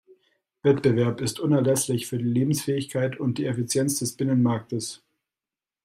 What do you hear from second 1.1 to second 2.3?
ist unerlässlich für die